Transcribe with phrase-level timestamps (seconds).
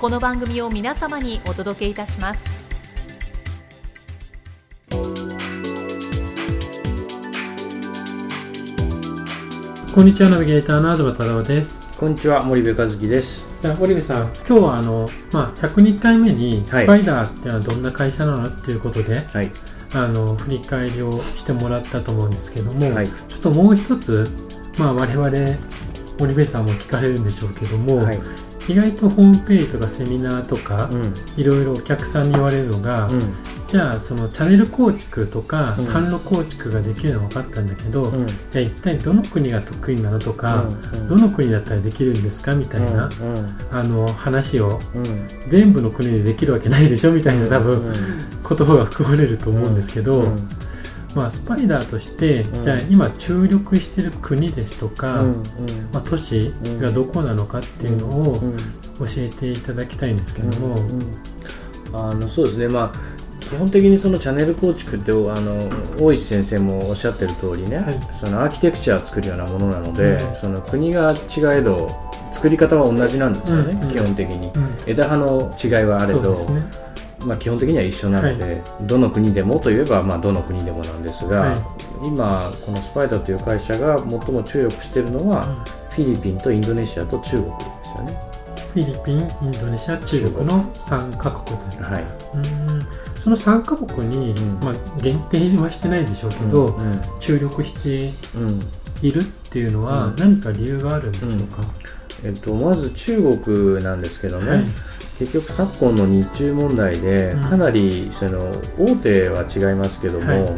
[0.00, 2.40] この番組を皆様にお届けいたします。
[9.92, 11.82] こんにちはナビゲーターの東太郎です。
[11.96, 13.44] こんにちは森部和樹です。
[13.60, 19.50] じゃあ森部さん今日はあの、まあ、102回目にスパイダーっていうのはどんな会社なのっていうことで、はい。
[19.94, 23.08] あの振り返りをしてもらったと思うんですけども、はい。
[23.08, 24.30] ちょっともう一つ、
[24.78, 25.58] まあ、我々
[26.20, 28.20] 森部さんも聞かれるんでしょうけども、はい
[28.68, 31.14] 意外とホームページとかセミナーとか、うん。
[31.36, 33.34] いろいろお客さんに言われるのが、うん。
[33.66, 35.86] じゃあそのチャンネル構築とか、うん。
[35.86, 38.26] 販路構築ができるのは分かったんだけど、うん。
[38.26, 41.08] じゃあ一体どの国が得意なのとか、うん。
[41.08, 43.08] どの国だったらできるんですかみたいな、
[43.72, 44.78] あの話を
[45.48, 47.90] 全部の国でできるわけないでしょみたいな多分、
[48.48, 50.24] 言葉が含まれると思うんですけど、
[51.14, 52.62] まあ、スパイダーとして、うん。
[52.62, 55.42] じゃあ今注力してる国ですとか、うん
[55.92, 58.40] まあ、都市がどこなのかっていうのを
[58.98, 60.76] 教えていただきたいんですけども、
[61.92, 62.68] あのそうですね。
[62.68, 67.98] まあ基本的にそのチャンネル構築ってあの大石先生もおっしゃってる通りね、はい。
[68.12, 70.34] そのアーキテクチャを作るようなものなので、うん。
[70.34, 71.90] その国が違えど
[72.30, 73.82] 作り方は同じなんですよね、うん。
[73.84, 73.88] うん。
[73.88, 74.68] 基本的に、うん。
[74.86, 76.87] 枝葉の違いはあれど、そうですね
[77.28, 81.58] まあ、基本的には一緒なので、どの国でもといえば、まあ、どの国でもなんですが、はい。
[82.02, 85.44] 今このスパイダーという会社が最も注力しているのは、
[85.90, 87.50] フィリピンとインドネシアと中国で
[87.84, 88.16] すよね。
[88.72, 92.86] フィリピンインドネシア中国の3カ国はい、うん。
[93.22, 94.60] その3カ国に、うん。
[94.60, 97.00] まあ、限定はしてないでしょうけど、うん。
[97.20, 98.60] 注力してうん
[99.02, 100.16] いるっていうのはうん。
[100.16, 101.62] 何か理由があるんでしょうか、
[102.24, 104.64] えっと、まず中国なんですけどね、はい
[105.18, 107.42] 結局昨今の日中問題でうん。
[107.42, 108.38] かなりその
[108.78, 110.56] 大手は違いますけども、はい。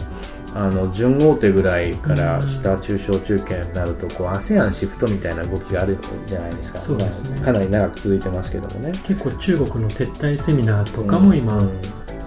[0.53, 2.48] あの準大手ぐらいからうん。
[2.48, 6.78] 下中小中堅になるとこう ASEAN シフトみたいな動きがあるじゃないですか。
[6.78, 7.37] そうですね。
[7.37, 8.93] まあかなり長く続いてますけどもね。
[9.04, 11.59] 結構中国の撤退セミナーとかも今、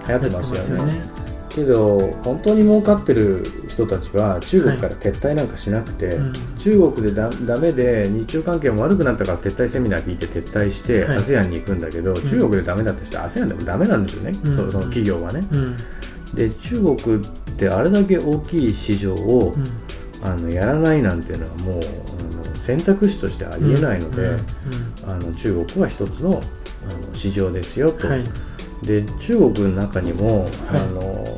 [0.06, 1.23] 流行ってますよね。
[1.54, 6.32] けど本当に儲かってる人たちは中国から撤退なんかしなくて、うん
[6.64, 10.16] 中国でだダメで日中関係も悪くなったから撤退セミナー聞い。
[10.16, 14.56] て撤退して、はい ASEAN に行くんだけど、中国でダメだった人は ASEAN でもダメなんですよね、うん。
[14.56, 15.46] そその企業はね。
[15.52, 15.76] うん。
[16.34, 17.20] で中国っ
[17.56, 19.66] てあれだけ大きい市場を、うん。
[20.26, 21.80] あのやらないなんていうのはもう
[22.44, 24.38] あの選択肢としてありえないので、うん。
[25.06, 26.40] あの中国は一つの
[26.88, 28.06] あの市場ですよと。
[28.06, 28.24] うんはい。
[28.82, 30.50] で中国の中にも、はい。
[30.70, 31.33] あの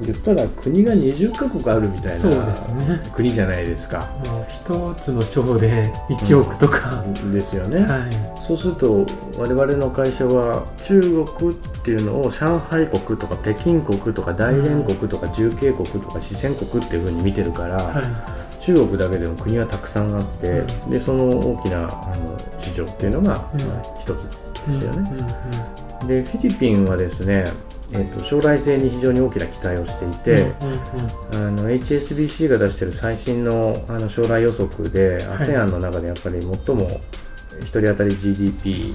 [0.00, 3.10] 言ったら国が20カ国あるみたいそうですなね。
[3.14, 4.00] 国じゃないですか。
[4.26, 7.02] もう一つの賞で1億とか、
[7.32, 7.80] ですよね。
[7.82, 8.40] はい。
[8.40, 9.06] そうすると
[9.38, 18.36] 我々の会社は中国っていうのを上海国とか北京国とか大連国とか重慶国とか四川国っていうふうに見てるから、はい。
[18.62, 23.48] 中国だけでも国はたくさんあって、うでその大きなあの市場っていうのが、
[24.00, 24.24] 一つ
[24.66, 25.08] ですよね。
[25.12, 26.00] うん。
[26.00, 26.06] うん。
[26.08, 27.44] でフィリピンはですね、
[27.92, 30.52] えっと将来性に非常に大きな期待をしていて、
[31.32, 35.22] あの HSBC が出している最新のあの将来予測で、はい。
[35.38, 36.88] ASEAN の中でやっぱり最も
[37.60, 38.92] 1人当たり GDP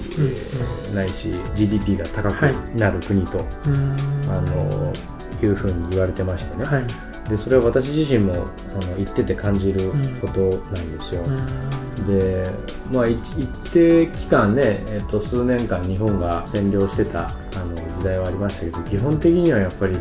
[0.89, 2.41] うんないし GDP が高く
[2.77, 3.95] なる国と、うん。
[4.29, 4.93] あの
[5.41, 7.29] いうふうに言われてましてね、はい。
[7.29, 8.37] でそれは私自身もあ
[8.85, 10.41] の言ってて感じること
[10.73, 11.23] なんですよ。
[11.23, 12.45] うんで
[12.91, 19.97] まあ、一一定期間ね、えっと、数年間日本が占領してたあの時代はありましたけど基本的にはやっぱり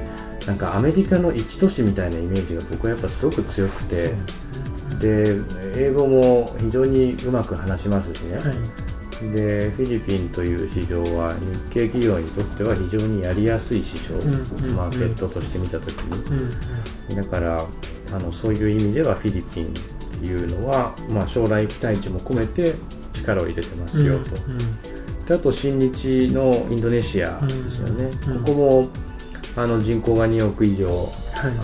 [0.46, 4.14] なんかアメリカの一都市みたいなイメージが僕はやっぱすごく強くて
[4.98, 5.36] で
[5.76, 9.30] 英語も非常にうまく話しますしね、はい。
[9.32, 14.16] でフィリピンという市場は日系企業にとっては非常にやりやすい市場、
[14.74, 15.92] マーケットとして見た時
[17.08, 17.66] に、だから
[18.12, 19.74] あのそういう意味ではフィリピン
[20.26, 22.74] いうのは、まあ、将来期待値も込めて
[23.12, 24.18] 力を入れてますよと。
[24.18, 24.60] うんっ
[25.30, 28.10] であと親日のインドネシアですよね、
[28.44, 28.88] ここも
[29.54, 31.06] あの人口が2億以上、はい、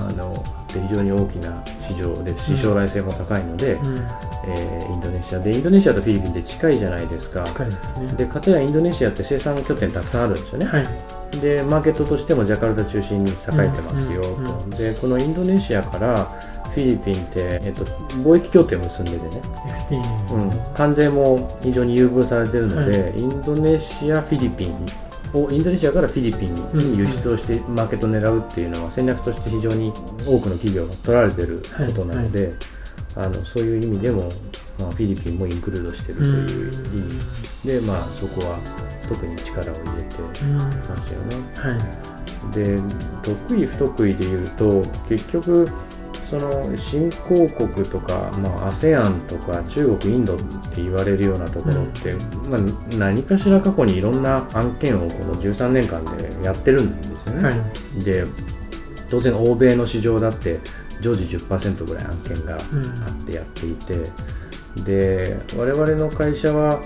[0.09, 3.99] あの非常に大きな市場ですし将来性も高いので、うん、
[4.47, 5.41] えー、インドネシア。
[5.41, 7.43] でインドネシアとフィリピンって近いじゃないですか。
[7.45, 8.13] 近いですね。
[8.13, 16.29] で片やインドネシアって生産拠点たくさんあるんですよね、はい、でマーケットとしてもジャカルタ中心に栄えてますよと、でこのインドネシアから
[16.77, 17.87] フィリピンって、えっと、
[18.21, 19.43] 貿易協定を結んでてね、
[20.31, 24.75] うん、関税も非常に優遇されてるので、はい、インドネシア、フィリピン
[25.33, 29.91] をインドネシアからフィリピンに輸出をしてマーケットを狙うっていうのは戦略として非常に
[30.27, 32.53] 多くの企業が取られてることなので、
[33.17, 34.29] あのそういう意味でも、
[34.79, 36.77] まあ、フィリピンもインクルードしてるという意
[37.65, 38.59] 味で、まあ、そこは
[39.09, 40.43] 特に力を入れてます
[41.15, 41.37] よね。
[41.55, 41.73] は
[42.51, 42.79] い、で
[43.23, 45.67] 得意不得意でいうと結局
[46.29, 50.39] その新興国とか、まあ、ASEAN とか中国インドっ
[50.75, 57.45] て言われるようなところって、うん、まあ、何かしら過去にいろんな案件をこの13年間でやってるんですよね。
[57.45, 58.25] はい、で
[59.09, 60.59] 当然欧米の市場だって
[61.01, 63.95] 常時10%ぐらい案件があってやっていて、
[64.79, 66.81] うん、で我々の会社は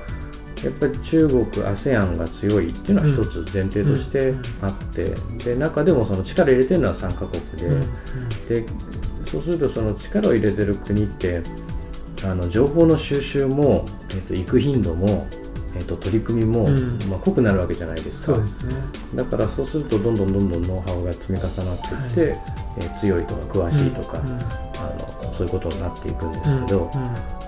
[0.62, 7.40] やっぱり中国 ASEAN が強いっていうのは一つ前提としてあって、で中でもその力入れてるのは3カ国
[8.46, 8.66] で,、で
[9.30, 11.42] そうするとその力を入れてる国って
[12.24, 15.28] あの情報の収集も、えっと、行く頻度も、
[15.76, 18.34] えっと、取り組みも、うん、まあ、濃くなるわけじゃないですか。
[18.34, 18.74] そうですね、
[19.14, 22.40] だからそうするとどんどんどんどんノウハウが積み重なっていって、はい、
[22.78, 26.90] えー、強いとか詳しいとか、うん、あのそういうことになっていくんですけど、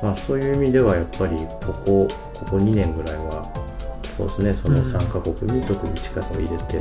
[0.02, 3.52] まあ、そういう意味ではやっぱりここここ2年ぐらいは
[4.08, 6.79] そうですねその3カ国に特に力を入れて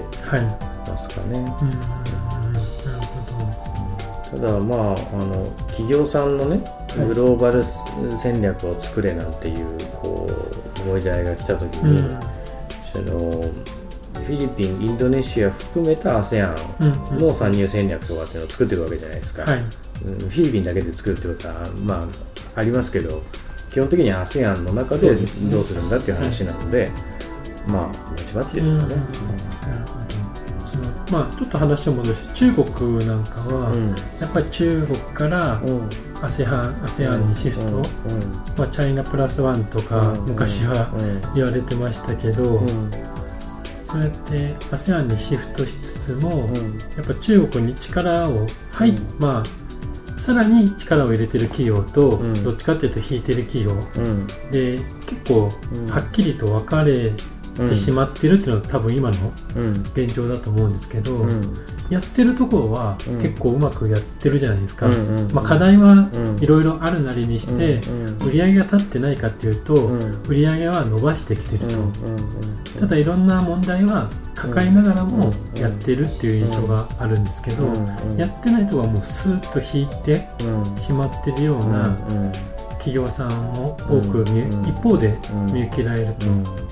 [0.88, 1.40] ますかね。
[1.62, 1.72] うん。
[1.72, 2.41] た
[4.42, 6.64] だまああの企業さんのね
[7.08, 7.64] グローバル
[8.18, 10.28] 戦略を作れなんていうこ
[10.86, 12.20] うご時代が来た時に、うん、
[12.92, 13.42] その
[14.14, 16.56] フィリピンインドネシア含めた ASEAN
[17.20, 22.08] の参入戦略とかっていうのを作ってるわけじゃないですか、はい、フィリピンだけで作るってことはま
[22.56, 23.22] あありますけど
[23.72, 26.92] 基本的に ASEAN の中でどうするんだっていう話なので、
[27.66, 28.96] まあまちまちですかね。
[28.96, 30.01] うん
[31.12, 33.76] まあ、ちょっと話を戻して中国なんかは、
[34.20, 35.62] やっぱり中国から
[36.22, 37.64] ASEAN, ASEAN にシフト、
[38.58, 40.88] まあ、チャイナプラスワンとか昔は
[41.36, 42.62] 言われてましたけど、
[43.86, 46.50] そうやって ASEAN にシフトしつつも、
[46.96, 49.62] やっぱ中国に力を入っ、まあ
[50.22, 53.76] さらに力を入れてる企業と、どっちかっていうと引いてる企業、
[54.52, 55.50] で結構
[55.90, 57.14] はっきりと分かれて
[57.76, 59.18] しまってるっていうのは多分今の
[59.94, 61.54] 現状だと思うんですけど、うん、
[61.90, 64.88] やってるところは結構うまくやってるじゃないですか、
[65.34, 66.10] まあ、課題は
[66.40, 67.82] いろいろあるなりにして
[68.26, 69.88] 売り上げが立ってないかっていうと
[70.28, 72.52] 売り上げは伸ばしてきてると。
[72.80, 77.66] ただいろんな問題は抱えながらもやってるっていう印象があるんですけど
[78.18, 80.28] やってないとこはもうスーッと引いて
[80.82, 81.96] しまってるような
[82.80, 84.26] 企業さんも多く
[84.66, 85.16] 一方で
[85.54, 86.71] 見受けられると。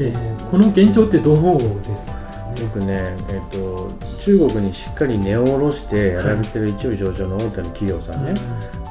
[0.00, 0.14] で
[0.50, 2.18] この現状ってどうですか？
[2.60, 3.90] 僕ね、えーと、
[4.24, 8.34] 中国にしっかり値を下ろしてやられてる一部上場の大手の企業さんね、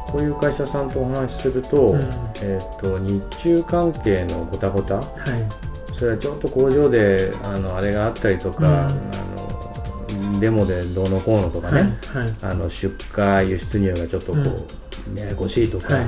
[0.08, 1.96] こういう会社さんとお話しすると,、
[2.42, 5.06] えーと、日中関係のごたごた、はい、
[5.94, 11.82] それはちょっと工場であのあれがあったりとか、あのデモでどうのこうのとかね、
[12.13, 12.24] はい。
[12.24, 14.39] はい、あの出荷輸出入がちょっとこ
[15.13, 16.00] う、ややこしいとか、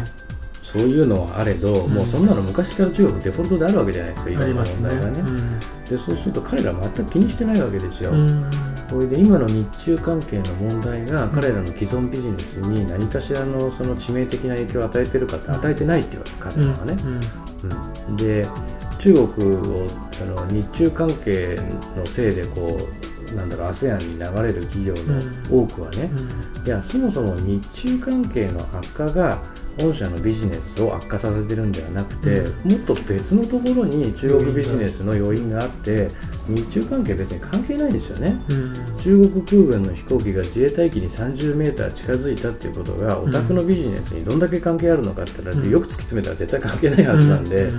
[0.72, 8.50] そういうのはあれど、うん、もうそんなの昔から中国デフォルトであるわけじゃないですかいろんな問題がね、ねうん、でそうすると彼ら全く気にしてないわけですよ、うん、
[8.90, 16.98] それで今の日中関係の問題が彼らの既存ビジネスに何かしらのその致命的な影響を与えてるかって与えてないって言われ彼らはね、
[18.08, 18.16] うん。
[18.16, 18.48] で
[19.00, 21.60] 中国をその日中関係
[21.98, 22.78] のせいでこ
[23.34, 26.10] うなんだろう ASEAN に流れる企業の多くはね、
[26.66, 29.42] いやそもそも日中関係の悪化が
[29.80, 36.10] 御社のビジネスを悪化させてるんではなくて、うん、もっと別のところに中国ビジネスの要因があって
[36.48, 47.70] 日中関係別に関係ないですよね、うん、中国空軍の飛行機が自衛隊機に 30m 近づいたっていうことがお宅のビジネスにどんだけ関係あるのかって言ったら、よく突き詰めたら絶対関係ないはずなんで、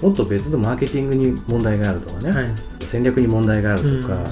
[0.00, 2.46] もっと別のマーケティングに問題があるとかね、はい、
[2.80, 4.24] 戦略に問題があるとか、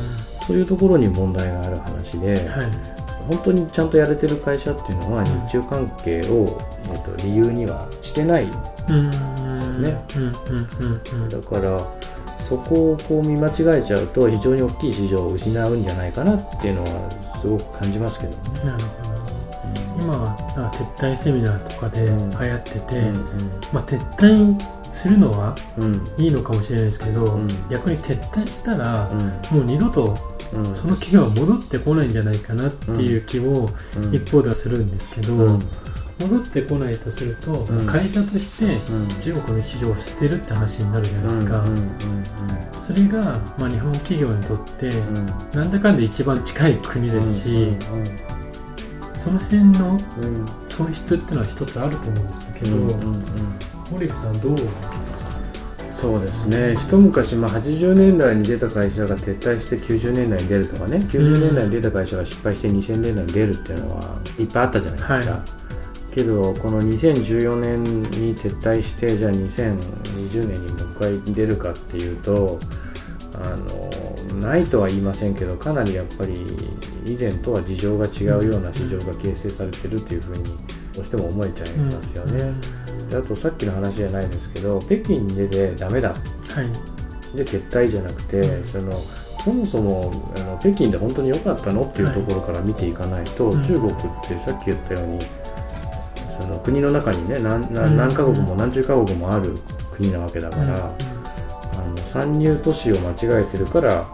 [0.46, 2.48] そういうところに問題がある話で。
[2.48, 2.91] はい
[3.28, 6.60] 本当にちゃんとやれてる会社っていうのは日中関係を、
[6.92, 8.46] えー、と理由にはしてない。
[8.46, 8.52] ね。
[11.30, 11.80] だから
[12.40, 18.64] そこをこう見間違えちゃうと非常に大きい市場を失うんじゃないかなっていうのはすごく感じますけどね。
[18.64, 19.12] なるほど。
[20.00, 20.36] 今は
[20.72, 23.06] 撤退セミナーとかで流行ってて、うん。
[23.06, 23.16] うん、
[23.72, 24.60] まあ、撤退
[24.90, 25.54] するのは
[26.18, 29.08] いいのかもしれないですけど、うん、逆に撤退したら、
[29.50, 30.16] もう二度と
[30.74, 33.70] その企業は戻ってこないんじゃないかなっていう気も
[34.12, 35.58] 一方ではするんですけど、
[36.20, 38.78] 戻ってこないとすると、会社として
[39.20, 41.64] 中国の市場を捨てるって話になるじゃないですか、
[42.80, 44.90] それが、まあ、日本企業にとって、
[45.54, 47.72] なんだかんだ一番近い国ですし、
[49.16, 49.98] その辺の
[50.66, 52.76] 損失っていうのは一つあると思うんですけど、
[53.90, 54.56] 森部さんどう
[56.02, 56.74] そうですね。
[56.74, 60.96] 一昔、まあ、80年代に出た会社が撤退して90年代に出るとかね。
[61.08, 72.58] 90年代に出た会社が失敗して2000年代に出るっていうのはいっぱいあったじゃないですか、はい、けどこの2014年に撤退してじゃあ2020年にもう一回出るかっていうと
[73.34, 76.34] あのないとは言いませんけどかなりやっぱり
[77.06, 80.44] 以前とは事情が違うような市場が形成されてるっていうふうに
[80.94, 82.42] どうしても思えちゃいますよね。
[82.42, 82.60] うん。
[82.60, 82.81] で
[83.12, 86.14] あとさっきの話じゃないですけど北京に出てダメだ、は
[87.34, 88.92] い、で撤退じゃなくて、うん、その
[89.44, 93.94] そもそもあの北京で本当に良かったのっていうところから見ていかないと、はい、中国っ
[94.26, 95.18] てさっき言ったように
[96.40, 99.56] その国の中にね何何何カ国も何十カ国もある
[99.92, 100.86] 国なわけだから、うん、あ
[101.88, 104.06] の参入都市を間違えてるからあ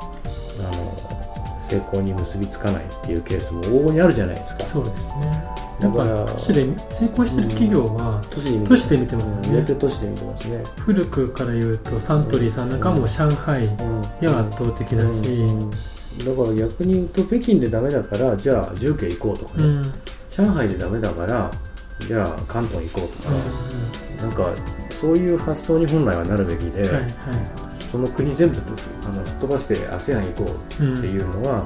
[0.77, 4.65] の成功に結びつかないっていうケースも往々にあるじゃないですか。
[4.65, 8.51] そうですねだから都市で成功してる企業は、都市
[8.89, 10.65] で見てますよね、都市で見てますね。
[10.79, 13.67] 古くから言うとサントリーさんなんかも上海
[14.21, 15.47] が圧倒的だし、
[16.25, 19.83] だから逆に言うと北京でダメだからじゃあ重慶行こうとかね、
[20.31, 21.51] 上海でダメだから
[22.01, 23.35] じゃあ関東行こうとか、
[24.23, 27.11] なんかそういう発想に本来はなるべきで、はいはい、
[27.93, 28.59] その国全部
[29.05, 31.65] あのすっ飛ばして ASEAN 行こうっていうのは、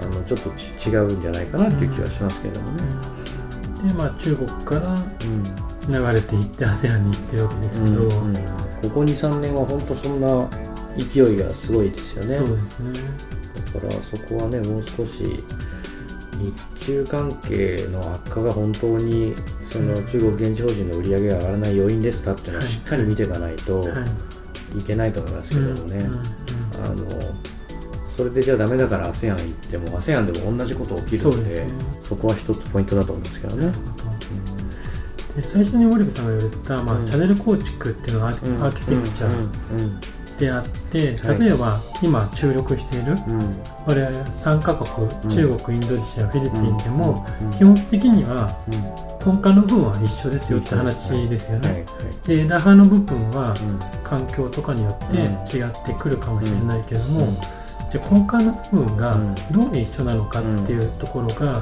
[0.00, 0.50] あのちょっと
[0.88, 2.82] 違うんじゃないかなっていう気はしますけどもね。
[3.82, 4.96] で、まあ、中国から
[5.88, 10.48] 流れていって ASEAN に行ってるわけですけど、うんうん、ここ23年は本当そんな
[10.96, 12.36] 勢いがすごいですよね。
[12.36, 12.92] そうですね。
[13.74, 15.42] だからそこはねもう少し
[16.76, 19.34] 日中関係の悪化が本当に
[19.70, 23.82] その中国現地法人の売り上げが上がらない要因ですかっていうのをしっかり見ていかないと
[24.76, 24.82] い。
[24.82, 26.04] けないと思いますけどもね、
[26.84, 27.06] あの
[28.20, 31.66] それでじゃあダメだから ASEAN 行っても ASEAN でも同じこと起きるので
[32.02, 33.72] そ、ね,、こは一つポイントだと思うんですけどね。
[35.36, 43.14] で最初にオリブさんが言われた、まあ、うん、チャンネル構築っていうのはアーキテクチャであって、例えば今注力している、
[43.86, 47.24] 我々3カ国、中国インドネシアフィリピンでも、
[47.56, 48.50] 基本的には
[49.24, 51.86] 根幹の部分は一緒ですよって話ですよね。
[52.26, 53.54] で枝葉の部分は
[54.02, 57.28] 環境とかによって違ってくるかもしれないけども、
[57.90, 59.16] じゃあ根幹の部分が
[59.50, 61.60] どう一緒なのかっていうところが、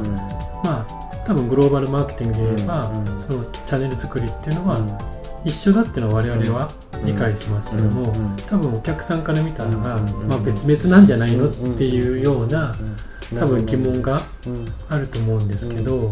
[0.63, 2.85] まあ多分グローバルマーケティングで言えば、
[3.27, 4.79] そのチャンネル作りっていうのは
[5.45, 6.71] 一緒だっていうのは我々は
[7.05, 8.13] 理解しますけども、
[8.49, 12.75] 多分お客さんから見たらが、まあ、別々なんじゃないのっていうような
[13.39, 14.23] 多分疑問が
[14.89, 16.11] あると思うんですけど。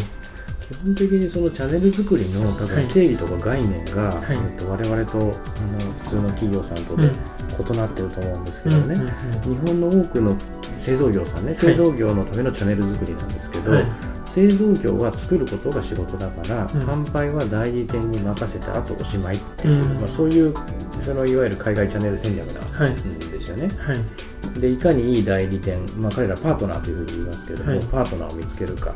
[0.69, 8.97] 基本的にそのチャンネル作りの多分定義とか概念が、はい、えっと、我々とあの普通の企業さんとで異なってると思うんですけどね、
[9.45, 10.37] 日本の多くの
[10.79, 13.85] 製造業さんね製造業のためのチャンネル作りなんですけど、はい、
[14.25, 20.53] 製造業は作ることが仕事だから、うん、販売は代理店に任せてあとおしまいっていう、うん、まあ、そういう
[21.01, 22.95] そのいわゆる海外チャンネル戦略なん
[23.31, 23.69] ですよね。
[23.79, 28.93] はい、でいかにいい代理店、まあ、彼らパートナーというふうに言いますけども、はい、パートナーを見つけるか、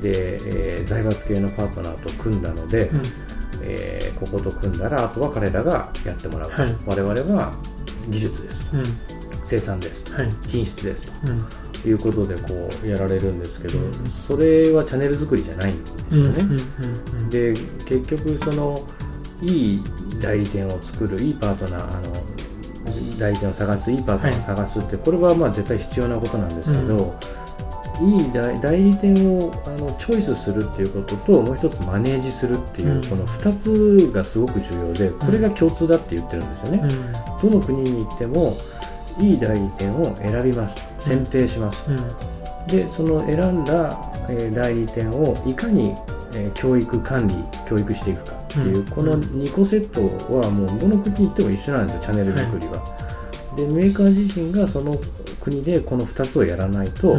[0.00, 0.38] で、
[0.78, 3.02] えー、財閥系のパートナーと組んだので、うん、
[3.62, 7.52] えー、ここと組んだらあとは彼らがやってもらう、はい、我々は
[8.08, 8.84] 技術ですと、うん、
[9.42, 16.44] 生産ですと、はい、品質ですと、うん、いうことでこうやられるんですけど、それはチャンネル作りじゃないんですよね。
[17.30, 17.52] で
[17.84, 18.80] 結局その
[19.42, 19.82] いい
[20.20, 22.12] 代理店を作るいいパートナーあの
[23.18, 27.14] 代理店を探すいいパートナーを探すって、これはまあ絶対必要なことなんですけど、
[28.00, 38.56] いい代理店をあのチョイスするっていうことともう一つマネージするっていう、うん、この2つがすごく重要でこれが共通だって言ってるんですよね、うん、どの国に行っても
[39.20, 40.92] いい代理店を選びます。
[41.02, 45.94] 選定します、うん、でその選んだ、えー、代理店をいかに、
[46.34, 47.34] えー、教育管理
[47.68, 50.00] 教育していくかっていう、この2個セット
[50.34, 54.96] はもうどの国に行っても一緒なんですよチャンネル作りは、はい、でメーカー自身がその
[55.40, 57.18] 国でこの2つをやらないと、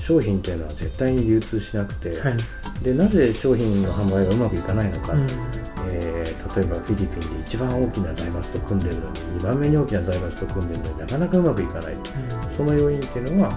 [0.00, 2.36] 商品っていうのは絶対に流通しなくて、はい、
[2.82, 5.26] でなぜ商品の販売がうまくいかないのか、うん、
[5.88, 12.02] えー、例えばフィリピンで一番大きな財閥と組んでるのに2番目に大きな財閥と組んでるのになかなかうまくいかない、うん、
[12.56, 13.52] その要因っていうのは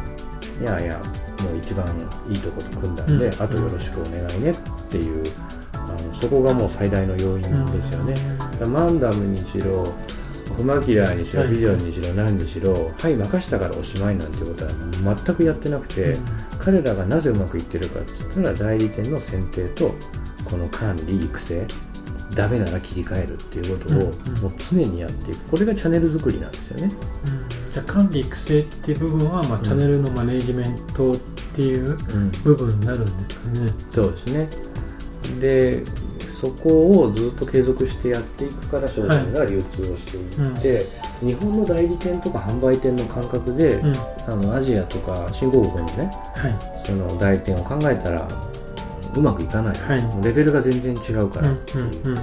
[0.62, 0.98] いやいや
[1.42, 1.86] もう一番
[2.30, 4.56] いいとこと組んだんで、うん、あとよろしくお願いねっ
[4.90, 5.24] ていう
[5.74, 8.14] あのそこがもう最大の要因ですよね、
[8.62, 9.94] うん、マンダムにしろ
[10.56, 14.72] フマキラーにしろビジョンにしろ何にしろはい任したからおしまいなんてことは
[15.26, 16.26] 全くやってなくて、うん、
[16.60, 19.96] 彼らがなぜうまくいってるかって言ったら代理店の選定と
[20.46, 21.66] この管理育成
[22.36, 23.98] ダメなら切り替えるっていうことを
[24.42, 25.46] もう常にやっていく。
[25.50, 26.94] これがチャンネル作りなんですよね。
[27.66, 31.18] うん、じゃ管理育成っていう部分は、まあ、チャンネルのマネジメントっ
[31.56, 31.96] ていう
[32.44, 33.60] 部分になるんですかね。
[33.60, 34.50] うん、そうですね。
[35.40, 35.84] で
[36.44, 40.86] そこをずっと継続してやっていくから商品が流通をしていって、はい。
[41.22, 43.94] うん、日本の代理店とか販売店の感覚で、うん、
[44.28, 48.28] あのアジアとか新興国のね、はい、その代理店を考えたら
[49.16, 51.50] うまくいかない、はい、レベルが全然違うから。
[51.50, 52.16] っていう、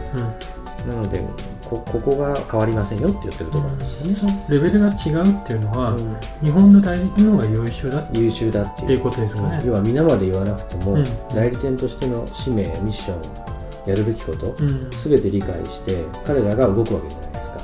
[0.87, 1.23] なので
[1.65, 13.50] こここが変わりませんよって言ってるところなんですよね、レベルが違うっていうのは、うん、日本の代理店の方が優秀だ優秀だっていうことですかね、要は皆まで言わなくても、うん、代理店としての使命ミッション
[13.91, 17.61] やるべきこと、うん、全て理解して彼らが動くわけじゃないですか、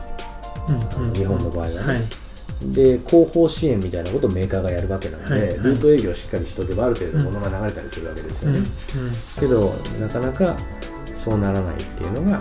[0.68, 2.02] うん日本の場合はね、はい。
[2.72, 8.60] で広報支援みたいなことをメーカーがやるわけなので、はいはい、ルート営業をしっかりしておけばある程度物が流れたりするわけですよね、
[9.40, 10.56] けどなかなか
[11.14, 12.40] そうならないっていうのが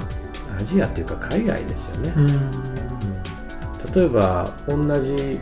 [0.58, 5.39] アジアっていうか海外ですよね、うん、例えば同じ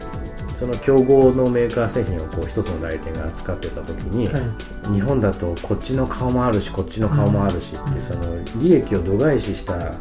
[0.64, 9.94] その競合のメーカー製品をこう一つの代理店が扱ってた時に、はい、日本だとこっちの顔もあるしこっちの顔もあるしって、うん、その利益を度外視したあ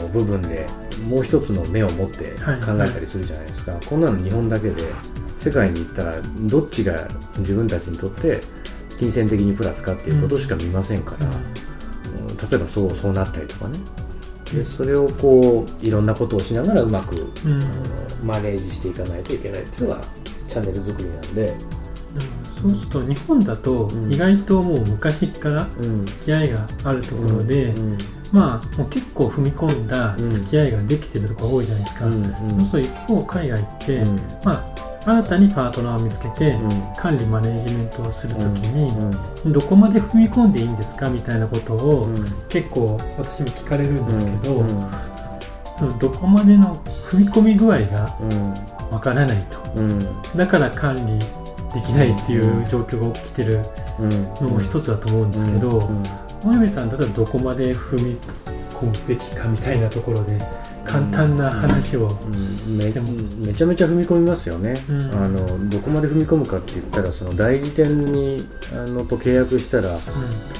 [0.00, 0.66] の部分で
[1.08, 4.82] もう一つの目を持って考えたりするじゃないですか、はいはい、こんなの日本だけで
[5.38, 7.06] 世界に行ったらどっちが
[7.38, 8.40] 自分たちにとって
[8.98, 11.30] 金銭的にプラスかっていうことしか見ませんから、う
[12.32, 13.78] ん、例えばそうそうなったりとかね
[14.54, 20.02] でそれをこういろんなことをしながらうまく、うん、マネージしていかないといけないっていうのが
[20.48, 21.78] チャンネル作りなんで。
[22.60, 25.68] そうすると日本だと意外ともう昔から
[26.06, 27.72] 付き合いがあるところで、
[28.32, 32.14] まあもう結構踏み込んだ付き合いができてるところが多いじゃないですか、うん。
[32.14, 34.04] うん、そうすると一方海外って、
[34.44, 36.58] まあ新たにパートナーを見つけて、
[36.98, 38.92] 管理マネージメントをするときに、
[39.50, 42.06] どこまで踏み込んでいいんですかみたいなことを、
[42.50, 44.66] 結構私も聞かれるんですけど、
[45.98, 46.76] どこまでの
[47.10, 48.14] 踏み込み具合が
[48.90, 49.58] わからないと、
[50.36, 51.18] だから管理
[51.72, 53.60] できないっていう状況が起きてる
[54.42, 55.88] のも一つだと思うんですけど、
[56.44, 58.16] 森部さんだったらどこまで踏み
[58.74, 60.38] 込むべきかみたいなところで。
[60.88, 63.12] 簡単な話をしても、
[63.46, 69.98] めちゃめちゃ踏み込みますよね、うん、あのどこまで踏み込むかって言ったらその代理店にあのと契約したら、うん、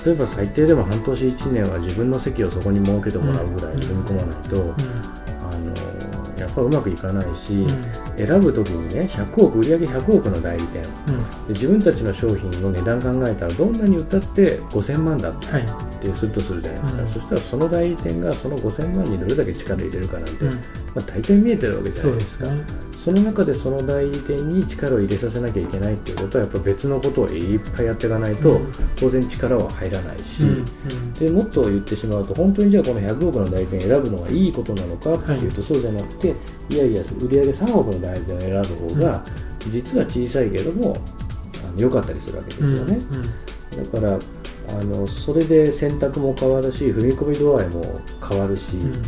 [0.04, 4.74] 例えば最低でも半年1年は自分の席をそこに設けてもらうぐらい踏み込まないと、
[6.58, 7.66] ぱうまくいかないし、
[8.16, 10.88] 選ぶ時にね100億売上100億の代理店、で
[11.48, 15.88] 自分たちの商品の値段考えたらどんなに売ったって5000万だって、はい。
[15.98, 20.60] ってするとするじゃないですか、うん、そしたらその代理店がその5000万にどれだけ力入れるかなんて、うん、ま
[20.96, 22.46] あ、大体見えてるわけじゃないですか。
[22.98, 28.60] その中でその代理店に力を入れさせなきゃいけないっていうことはやっぱ別のことをいっぱいやっていかないと、
[28.98, 30.42] 当然力は入らないし、
[31.18, 35.48] でもっと言ってしまうと本当にじゃあこの100億の代理店選ぶのがいいことなのかってい。
[35.48, 36.34] うと、そうじゃなくて
[36.68, 39.24] いやいや売上3億の代理店を選ぶ方が、
[39.68, 40.96] 実は小さいけれども
[41.76, 42.98] 良かったりするわけですよね。
[43.76, 44.18] だから
[44.70, 49.02] あのそれで選択も変わるし踏み込み度合いも変わるし、うん、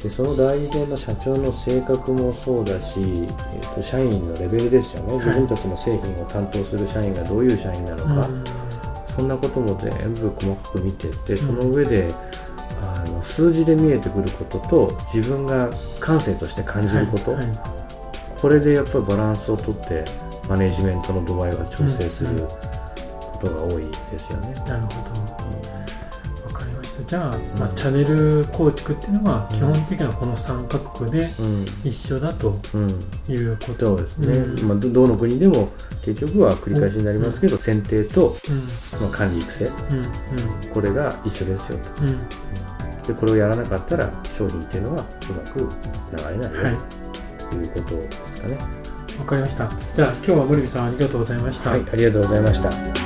[0.00, 8.44] でその代理店の社長の性格もそうだし、えーと、社員のレベルですよね、はい、自分たちの製品を担当する社員がどういう社員なのか、うん、
[9.16, 12.12] そんなことも全部細かく見ていってその上で、
[12.82, 17.58] あの数字で見えてくることと自分が感性として感じること、はいはい、
[18.40, 20.04] これでやっぱりバランスをとって
[20.48, 22.30] マネジメントの度合いが調整する。
[22.30, 22.48] うん
[23.36, 24.54] ことが多いですよね。
[24.66, 25.35] なるほど。
[27.06, 31.30] じゃあ、まあ、チャンネル構築っていうのは基本的にはこの3カ国で
[31.84, 32.58] 一緒だと
[33.28, 34.62] いうこと、うんうん、そうですね。
[34.62, 35.68] まあどの国でも
[36.02, 38.36] 結局は繰り返しになりますけど、選定と、
[39.00, 39.70] まあ、管理育成、
[40.72, 41.90] これが一緒ですよと。
[43.06, 45.66] でこれをやらなかったら商品っていうのはうまく流
[46.16, 46.76] れないよ、はい、
[47.50, 48.58] ということですかね。
[49.18, 49.70] わかりました。
[49.94, 51.70] じゃあ今日は森部さんありがとうございました。
[51.70, 53.05] はい、ありがとうございました。